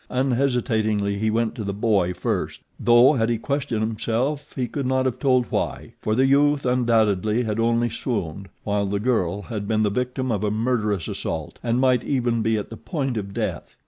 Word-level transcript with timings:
Unhesitatingly 0.09 1.19
he 1.19 1.29
went 1.29 1.53
to 1.53 1.63
the 1.63 1.75
boy 1.75 2.11
first 2.11 2.61
though 2.79 3.13
had 3.13 3.29
he 3.29 3.37
questioned 3.37 3.81
himself 3.81 4.51
he 4.55 4.65
could 4.67 4.87
not 4.87 5.05
have 5.05 5.19
told 5.19 5.45
why; 5.51 5.93
for 5.99 6.15
the 6.15 6.25
youth, 6.25 6.65
undoubtedly, 6.65 7.43
had 7.43 7.59
only 7.59 7.87
swooned, 7.87 8.49
while 8.63 8.87
the 8.87 8.99
girl 8.99 9.43
had 9.43 9.67
been 9.67 9.83
the 9.83 9.91
victim 9.91 10.31
of 10.31 10.43
a 10.43 10.49
murderous 10.49 11.07
assault 11.07 11.59
and 11.61 11.79
might 11.79 12.03
even 12.03 12.41
be 12.41 12.57
at 12.57 12.71
the 12.71 12.77
point 12.77 13.15
of 13.15 13.31
death. 13.31 13.75